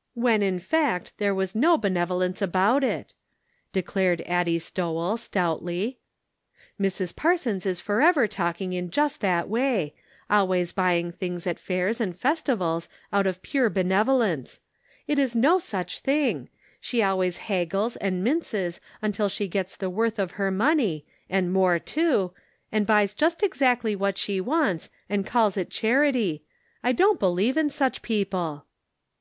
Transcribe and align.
"When, 0.14 0.42
in 0.42 0.58
fact, 0.58 1.12
there 1.18 1.32
was 1.32 1.54
no 1.54 1.78
benevolence 1.78 2.42
about 2.42 2.82
it," 2.82 3.14
declared 3.72 4.20
Addie 4.22 4.58
Stowell, 4.58 5.16
stoutly. 5.16 6.00
Mrs. 6.80 7.14
Parsons 7.14 7.64
is 7.64 7.80
forever 7.80 8.26
talking 8.26 8.72
in 8.72 8.90
just 8.90 9.20
that 9.20 9.48
way; 9.48 9.94
always 10.28 10.72
buying 10.72 11.12
things 11.12 11.46
at 11.46 11.60
fairs 11.60 12.00
and 12.00 12.18
festivals, 12.18 12.88
out 13.12 13.28
of 13.28 13.42
pure 13.42 13.70
benevolence. 13.70 14.58
It 15.06 15.20
is 15.20 15.36
no 15.36 15.60
such 15.60 16.00
thing; 16.00 16.48
she 16.80 17.00
always 17.00 17.36
haggles 17.38 17.94
and 17.94 18.24
minces 18.24 18.80
until 19.00 19.28
she 19.28 19.46
gets 19.46 19.76
the 19.76 19.88
worth 19.88 20.18
of 20.18 20.32
her 20.32 20.50
money, 20.50 21.06
and 21.30 21.52
more 21.52 21.78
too, 21.78 22.32
and 22.72 22.88
buys 22.88 23.14
just 23.14 23.40
exactly 23.40 23.94
what 23.94 24.18
she 24.18 24.40
wants, 24.40 24.90
and 25.08 25.24
calls 25.24 25.56
it 25.56 25.70
charity. 25.70 26.42
I 26.82 26.90
don't 26.90 27.20
believe 27.20 27.56
in 27.56 27.70
such 27.70 28.02
people." 28.02 28.64